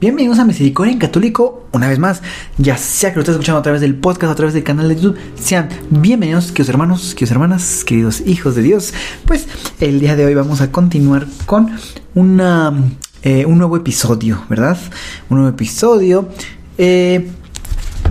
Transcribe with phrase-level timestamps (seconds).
[0.00, 2.22] Bienvenidos a Misericordia en Católico, una vez más,
[2.56, 4.96] ya sea que lo estés escuchando a través del podcast, a través del canal de
[4.96, 8.94] YouTube, sean bienvenidos, queridos hermanos, queridos hermanas, queridos hijos de Dios.
[9.26, 9.46] Pues
[9.78, 11.76] el día de hoy vamos a continuar con
[12.14, 12.72] una,
[13.22, 14.78] eh, un nuevo episodio, ¿verdad?
[15.28, 16.30] Un nuevo episodio
[16.78, 17.28] eh,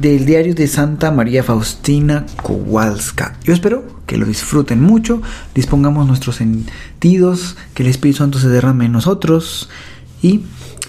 [0.00, 3.36] del diario de Santa María Faustina Kowalska.
[3.44, 5.22] Yo espero que lo disfruten mucho,
[5.54, 9.68] dispongamos nuestros sentidos, que el Espíritu Santo se derrame en nosotros
[10.20, 10.42] y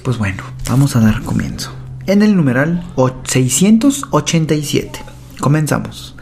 [0.07, 1.70] pues bueno, vamos a dar comienzo.
[2.05, 2.82] En el numeral
[3.26, 5.01] 687.
[5.37, 6.15] Comenzamos.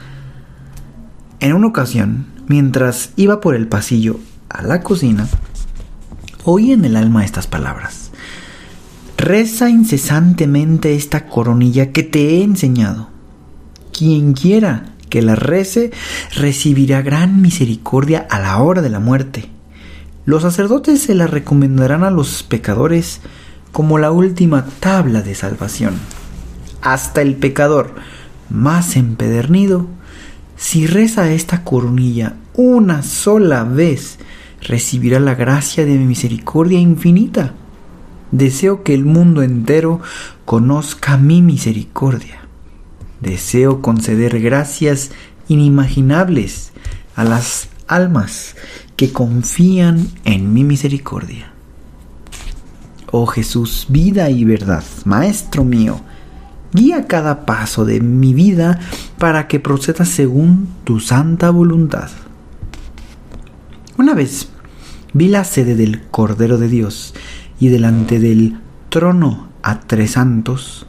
[1.40, 5.28] En una ocasión, mientras iba por el pasillo a la cocina,
[6.46, 8.10] oí en el alma estas palabras.
[9.20, 13.10] Reza incesantemente esta coronilla que te he enseñado.
[13.96, 15.92] Quien quiera que la rece
[16.34, 19.48] recibirá gran misericordia a la hora de la muerte.
[20.26, 23.22] Los sacerdotes se la recomendarán a los pecadores
[23.76, 25.96] como la última tabla de salvación.
[26.82, 27.94] Hasta el pecador
[28.50, 29.86] más empedernido,
[30.56, 34.18] si reza esta coronilla una sola vez,
[34.62, 37.54] recibirá la gracia de mi misericordia infinita.
[38.32, 40.00] Deseo que el mundo entero
[40.46, 42.48] conozca mi misericordia.
[43.20, 45.12] Deseo conceder gracias
[45.50, 46.72] inimaginables
[47.18, 48.56] a las almas
[48.96, 51.55] que confían en mi misericordia.
[53.12, 56.02] Oh Jesús, vida y verdad, Maestro mío,
[56.74, 58.80] guía cada paso de mi vida
[59.18, 62.10] para que proceda según tu santa voluntad.
[63.98, 64.50] Una vez
[65.14, 67.14] vi la sede del Cordero de Dios
[67.60, 68.58] y delante del
[68.90, 70.86] trono a tres santos,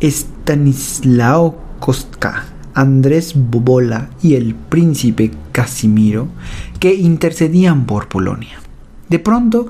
[0.00, 6.28] Estanislao Kostka, Andrés Bobola y el príncipe Casimiro,
[6.78, 8.58] que intercedían por Polonia.
[9.10, 9.66] De pronto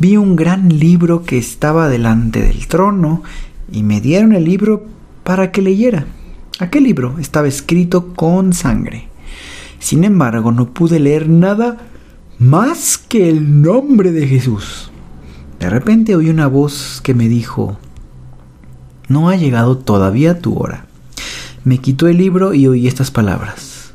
[0.00, 3.22] vi un gran libro que estaba delante del trono
[3.70, 4.84] y me dieron el libro
[5.22, 6.06] para que leyera.
[6.58, 9.08] Aquel libro estaba escrito con sangre.
[9.78, 11.78] Sin embargo, no pude leer nada
[12.40, 14.90] más que el nombre de Jesús.
[15.60, 17.78] De repente oí una voz que me dijo,
[19.06, 20.86] no ha llegado todavía tu hora.
[21.62, 23.92] Me quitó el libro y oí estas palabras.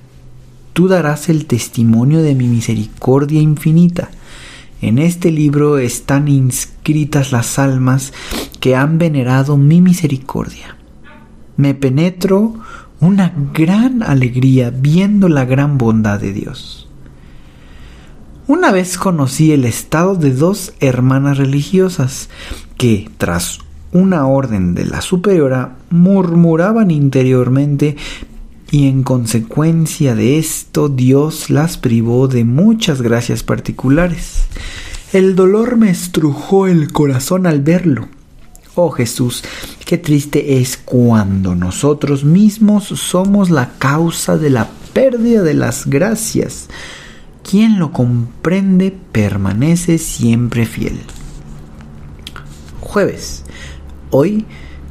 [0.72, 4.10] Tú darás el testimonio de mi misericordia infinita
[4.88, 8.14] en este libro están inscritas las almas
[8.60, 10.78] que han venerado mi misericordia.
[11.58, 12.54] Me penetro
[13.00, 16.88] una gran alegría viendo la gran bondad de Dios.
[18.46, 22.30] Una vez conocí el estado de dos hermanas religiosas
[22.78, 27.98] que, tras una orden de la superiora, murmuraban interiormente
[28.76, 34.48] y en consecuencia de esto Dios las privó de muchas gracias particulares.
[35.14, 38.10] El dolor me estrujó el corazón al verlo.
[38.76, 39.46] Oh Jesús,
[39.86, 46.68] qué triste es cuando nosotros mismos somos la causa de la pérdida de las gracias.
[47.50, 51.00] Quien lo comprende permanece siempre fiel.
[52.82, 53.46] Jueves.
[54.10, 54.46] Hoy,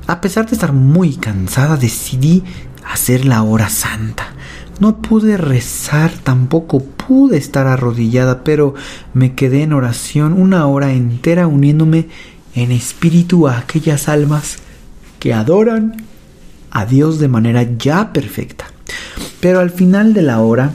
[0.06, 2.44] a pesar de estar muy cansada, decidí
[2.94, 4.34] hacer la hora santa.
[4.80, 8.74] No pude rezar, tampoco pude estar arrodillada, pero
[9.12, 12.08] me quedé en oración una hora entera uniéndome
[12.54, 14.58] en espíritu a aquellas almas
[15.18, 16.04] que adoran
[16.70, 18.66] a Dios de manera ya perfecta.
[19.40, 20.72] Pero al final de la hora,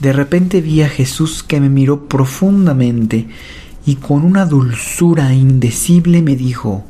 [0.00, 3.28] de repente vi a Jesús que me miró profundamente
[3.84, 6.84] y con una dulzura indecible me dijo,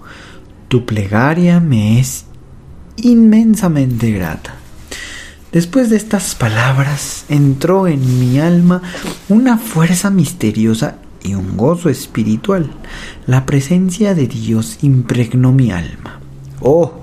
[0.68, 2.26] Tu plegaria me es
[2.96, 4.54] inmensamente grata.
[5.52, 8.82] Después de estas palabras entró en mi alma
[9.28, 12.70] una fuerza misteriosa y un gozo espiritual.
[13.26, 16.20] La presencia de Dios impregnó mi alma.
[16.60, 17.02] Oh,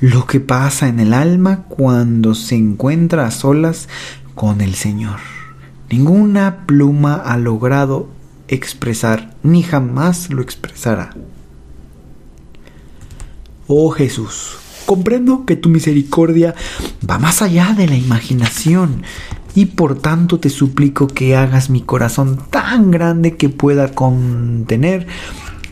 [0.00, 3.88] lo que pasa en el alma cuando se encuentra a solas
[4.34, 5.20] con el Señor.
[5.90, 8.08] Ninguna pluma ha logrado
[8.48, 11.14] expresar, ni jamás lo expresará.
[13.66, 16.54] Oh Jesús, Comprendo que tu misericordia
[17.08, 19.02] va más allá de la imaginación
[19.54, 25.06] y por tanto te suplico que hagas mi corazón tan grande que pueda contener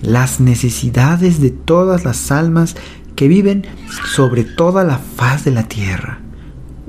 [0.01, 2.77] las necesidades de todas las almas
[3.17, 3.67] que viven
[4.15, 6.21] sobre toda la faz de la tierra.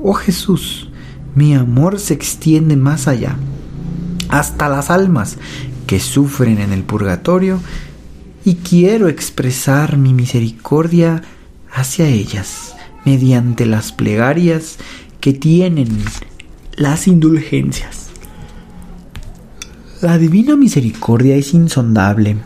[0.02, 0.90] Oh Jesús,
[1.36, 3.36] mi amor se extiende más allá,
[4.30, 5.38] hasta las almas
[5.88, 7.60] que sufren en el purgatorio,
[8.46, 11.22] y quiero expresar mi misericordia
[11.74, 12.76] hacia ellas
[13.06, 14.78] mediante las plegarias
[15.20, 15.90] que tienen
[16.76, 18.08] las indulgencias.
[20.02, 22.38] La divina misericordia es insondable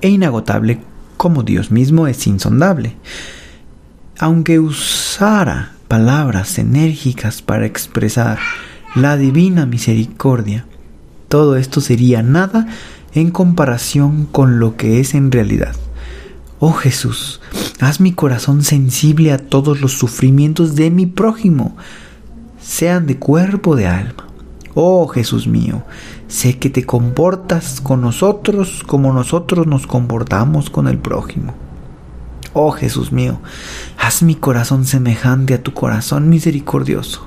[0.00, 0.80] e inagotable
[1.16, 2.96] como Dios mismo es insondable.
[4.18, 8.38] Aunque usara palabras enérgicas para expresar
[8.94, 10.66] la divina misericordia,
[11.28, 12.66] todo esto sería nada
[13.14, 15.74] en comparación con lo que es en realidad.
[16.58, 17.40] Oh Jesús,
[17.80, 21.76] haz mi corazón sensible a todos los sufrimientos de mi prójimo,
[22.60, 24.26] sean de cuerpo o de alma.
[24.74, 25.82] Oh Jesús mío,
[26.28, 31.54] sé que te comportas con nosotros como nosotros nos comportamos con el prójimo.
[32.52, 33.40] Oh Jesús mío,
[33.98, 37.26] haz mi corazón semejante a tu corazón misericordioso.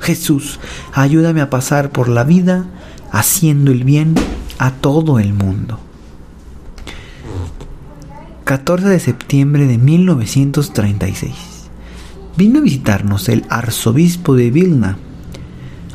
[0.00, 0.60] Jesús,
[0.92, 2.66] ayúdame a pasar por la vida
[3.12, 4.14] haciendo el bien
[4.58, 5.78] a todo el mundo.
[8.46, 11.34] 14 de septiembre de 1936.
[12.36, 14.98] Vino a visitarnos el arzobispo de Vilna.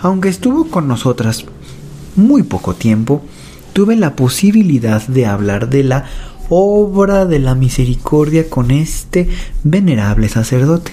[0.02, 1.46] Aunque estuvo con nosotras
[2.18, 3.24] muy poco tiempo,
[3.72, 6.08] tuve la posibilidad de hablar de la
[6.50, 9.30] obra de la misericordia con este
[9.64, 10.92] venerable sacerdote.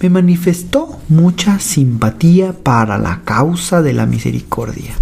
[0.00, 4.94] Me manifestó mucha simpatía para la causa de la misericordia.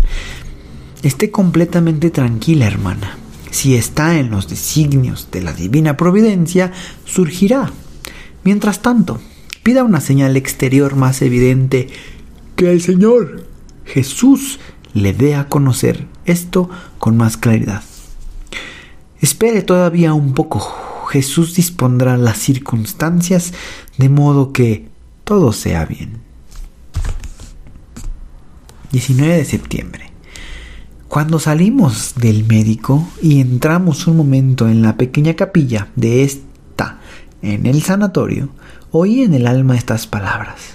[1.05, 3.20] Esté completamente tranquila, hermana.
[3.51, 6.73] Si está en los designios de la divina providencia,
[7.05, 7.73] surgirá.
[8.45, 9.21] Mientras tanto,
[9.63, 11.89] pida una señal exterior más evidente
[12.57, 13.47] que el Señor
[13.85, 14.61] Jesús
[14.95, 17.83] le dé a conocer esto con más claridad.
[19.21, 21.07] Espere todavía un poco.
[21.11, 23.53] Jesús dispondrá las circunstancias
[23.99, 24.89] de modo que
[25.25, 26.21] todo sea bien.
[28.93, 30.10] 19 de septiembre.
[31.11, 37.01] Cuando salimos del médico y entramos un momento en la pequeña capilla de esta,
[37.43, 38.51] en el sanatorio,
[38.93, 40.75] oí en el alma estas palabras.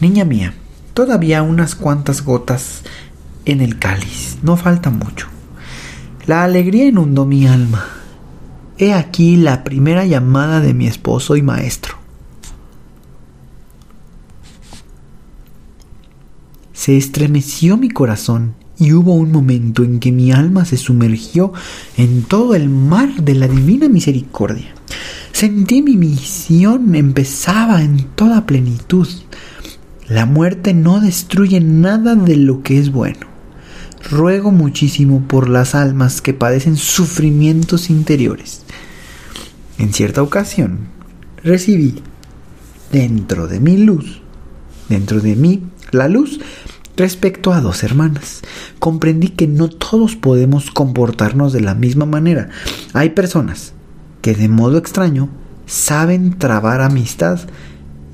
[0.00, 0.54] Niña mía,
[0.92, 2.82] todavía unas cuantas gotas
[3.44, 5.28] en el cáliz, no falta mucho.
[6.26, 7.86] La alegría inundó mi alma.
[8.76, 11.94] He aquí la primera llamada de mi esposo y maestro.
[16.72, 21.52] Se estremeció mi corazón y hubo un momento en que mi alma se sumergió
[21.96, 24.74] en todo el mar de la divina misericordia.
[25.32, 29.06] Sentí mi misión empezaba en toda plenitud.
[30.08, 33.30] La muerte no destruye nada de lo que es bueno
[34.08, 38.62] ruego muchísimo por las almas que padecen sufrimientos interiores.
[39.78, 40.88] En cierta ocasión
[41.42, 41.96] recibí
[42.92, 44.20] dentro de mi luz,
[44.88, 46.40] dentro de mí, la luz
[47.00, 48.42] respecto a dos hermanas.
[48.78, 52.50] Comprendí que no todos podemos comportarnos de la misma manera.
[52.92, 53.72] Hay personas
[54.20, 55.30] que de modo extraño
[55.64, 57.40] saben trabar amistad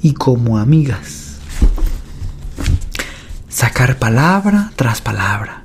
[0.02, 1.38] y como amigas.
[3.48, 5.64] Sacar palabra tras palabra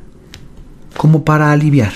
[0.97, 1.93] como para aliviar,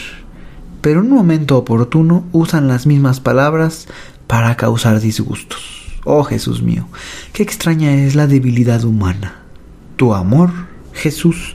[0.81, 3.87] pero en un momento oportuno usan las mismas palabras
[4.27, 5.99] para causar disgustos.
[6.03, 6.87] Oh Jesús mío,
[7.33, 9.39] qué extraña es la debilidad humana.
[9.95, 10.51] Tu amor,
[10.95, 11.53] Jesús,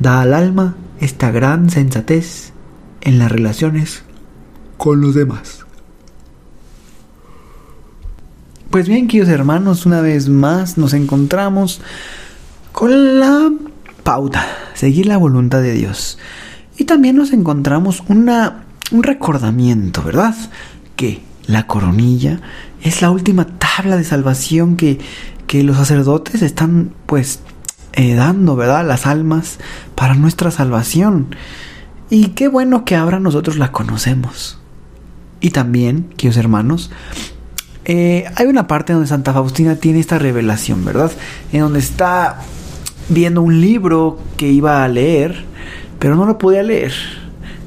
[0.00, 2.52] da al alma esta gran sensatez
[3.00, 4.02] en las relaciones
[4.76, 5.64] con los demás.
[8.70, 11.80] Pues bien, queridos hermanos, una vez más nos encontramos
[12.72, 13.50] con la
[14.02, 16.18] pauta, seguir la voluntad de Dios.
[16.76, 20.34] Y también nos encontramos una, un recordamiento, ¿verdad?
[20.96, 22.40] Que la coronilla
[22.82, 24.98] es la última tabla de salvación que,
[25.46, 27.40] que los sacerdotes están pues
[27.98, 28.86] eh, dando, ¿verdad?
[28.86, 29.58] Las almas
[29.94, 31.34] para nuestra salvación.
[32.08, 34.58] Y qué bueno que ahora nosotros la conocemos.
[35.40, 36.90] Y también, queridos hermanos,
[37.84, 41.12] eh, hay una parte donde Santa Faustina tiene esta revelación, ¿verdad?
[41.52, 42.40] En donde está
[43.10, 45.46] viendo un libro que iba a leer
[45.98, 46.92] pero no lo podía leer.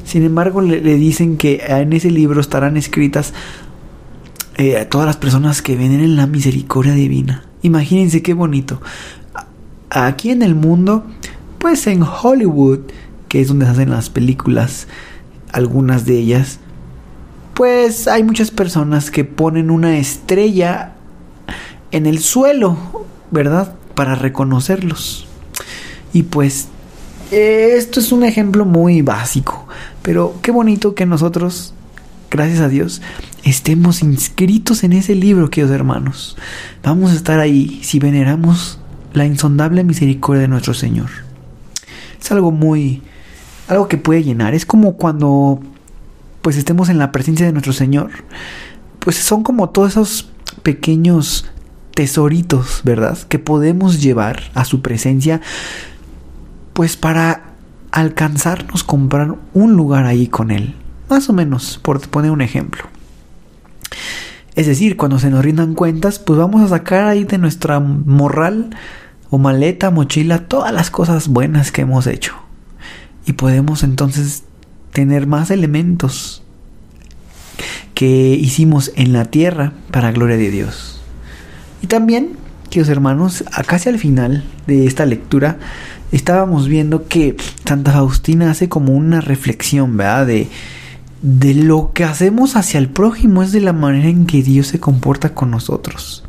[0.05, 3.33] Sin embargo, le, dicen que en ese libro estarán escritas
[4.57, 7.43] eh, todas las personas que ven en la misericordia divina.
[7.61, 8.81] Imagínense qué bonito.
[9.93, 11.03] Aquí en el mundo,
[11.60, 12.79] pues en Hollywood,
[13.27, 14.88] que es donde se hacen las películas,
[15.51, 16.60] algunas de ellas,
[17.53, 20.93] pues hay muchas personas que ponen una estrella
[21.91, 23.75] en el suelo, ¿verdad?
[23.93, 25.27] Para reconocerlos.
[26.13, 26.69] Y pues
[27.31, 29.67] esto es un ejemplo muy básico,
[30.01, 31.74] pero qué bonito que nosotros
[32.31, 33.01] gracias a Dios,
[33.43, 36.38] estemos inscritos en ese libro, queridos hermanos.
[36.81, 38.79] Vamos a estar ahí si veneramos
[39.13, 41.10] la insondable misericordia de nuestro Señor.
[42.20, 43.01] Es algo muy,
[43.68, 44.53] algo que puede llenar.
[44.53, 45.60] Es como cuando,
[46.41, 48.12] pues, estemos en la presencia de nuestro Señor.
[49.00, 50.30] Pues son como todos esos
[50.62, 51.46] pequeños
[51.96, 53.18] tesoritos, ¿verdad?
[53.18, 55.41] Que podemos llevar a su presencia,
[56.74, 57.51] pues para
[57.91, 60.75] alcanzarnos comprar un lugar ahí con Él.
[61.10, 62.84] Más o menos, por poner un ejemplo.
[64.56, 68.70] Es decir, cuando se nos rindan cuentas, pues vamos a sacar ahí de nuestra morral
[69.31, 72.35] o maleta, mochila, todas las cosas buenas que hemos hecho.
[73.25, 74.43] Y podemos entonces
[74.91, 76.43] tener más elementos
[77.93, 81.01] que hicimos en la tierra para gloria de Dios.
[81.81, 82.31] Y también,
[82.69, 85.57] queridos hermanos, casi al final de esta lectura,
[86.11, 90.27] estábamos viendo que Santa Faustina hace como una reflexión, ¿verdad?
[90.27, 90.50] De,
[91.21, 94.81] de lo que hacemos hacia el prójimo es de la manera en que Dios se
[94.81, 96.25] comporta con nosotros.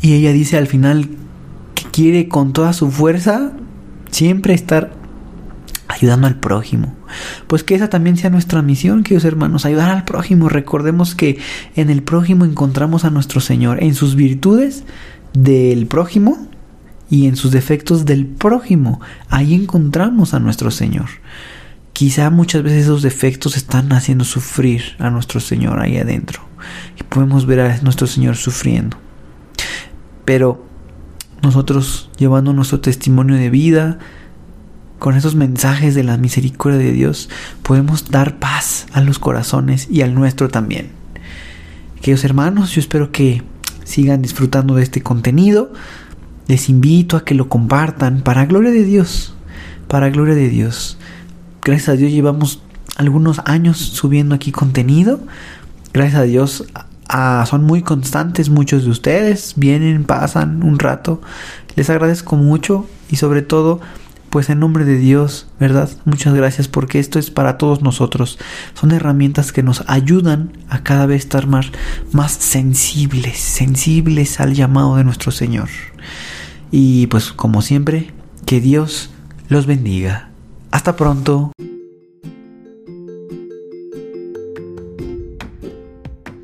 [0.00, 1.08] Y ella dice al final
[1.94, 3.52] quiere con toda su fuerza
[4.10, 4.92] siempre estar
[5.86, 6.92] ayudando al prójimo.
[7.46, 10.48] Pues que esa también sea nuestra misión, queridos hermanos, ayudar al prójimo.
[10.48, 11.38] Recordemos que
[11.76, 14.82] en el prójimo encontramos a nuestro Señor, en sus virtudes
[15.34, 16.48] del prójimo
[17.08, 19.00] y en sus defectos del prójimo.
[19.28, 21.06] Ahí encontramos a nuestro Señor.
[21.92, 26.42] Quizá muchas veces esos defectos están haciendo sufrir a nuestro Señor ahí adentro.
[26.98, 28.96] Y podemos ver a nuestro Señor sufriendo.
[30.24, 30.73] Pero
[31.44, 33.98] nosotros llevando nuestro testimonio de vida,
[34.98, 37.28] con esos mensajes de la misericordia de Dios,
[37.62, 40.92] podemos dar paz a los corazones y al nuestro también.
[42.00, 43.42] Queridos hermanos, yo espero que
[43.84, 45.72] sigan disfrutando de este contenido.
[46.46, 49.34] Les invito a que lo compartan para gloria de Dios.
[49.88, 50.98] Para gloria de Dios.
[51.62, 52.62] Gracias a Dios llevamos
[52.96, 55.20] algunos años subiendo aquí contenido.
[55.92, 56.64] Gracias a Dios
[57.46, 59.54] son muy constantes muchos de ustedes.
[59.56, 61.20] Vienen, pasan un rato.
[61.76, 63.80] Les agradezco mucho y sobre todo
[64.34, 65.88] pues en nombre de Dios, ¿verdad?
[66.04, 68.36] Muchas gracias porque esto es para todos nosotros.
[68.74, 71.66] Son herramientas que nos ayudan a cada vez estar más,
[72.10, 75.68] más sensibles, sensibles al llamado de nuestro Señor.
[76.72, 78.12] Y pues como siempre,
[78.44, 79.10] que Dios
[79.48, 80.30] los bendiga.
[80.72, 81.52] Hasta pronto.